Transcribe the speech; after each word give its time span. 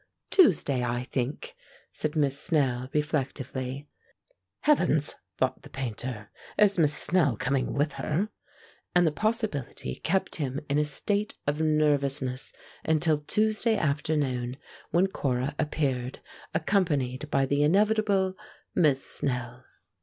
"Tuesday, 0.31 0.83
I 0.83 1.03
think," 1.03 1.55
said 1.91 2.15
Miss 2.15 2.39
Snell, 2.39 2.89
reflectively. 2.91 3.87
"Heavens!" 4.61 5.13
thought 5.37 5.61
the 5.61 5.69
Painter. 5.69 6.31
"Is 6.57 6.79
Miss 6.79 6.95
Snell 6.97 7.37
coming 7.37 7.75
with 7.75 7.91
her?" 8.01 8.29
And 8.95 9.05
the 9.05 9.11
possibility 9.11 9.93
kept 9.93 10.37
him 10.37 10.59
in 10.67 10.79
a 10.79 10.85
state 10.85 11.35
of 11.45 11.61
nervousness 11.61 12.51
until 12.83 13.19
Tuesday 13.19 13.77
afternoon, 13.77 14.57
when 14.89 15.05
Cora 15.05 15.53
appeared, 15.59 16.19
accompanied 16.51 17.29
by 17.29 17.45
the 17.45 17.61
inevitable 17.61 18.35
Miss 18.73 19.05
Snell. 19.05 19.65